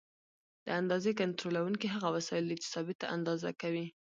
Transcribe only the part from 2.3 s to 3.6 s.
دي چې ثابته اندازه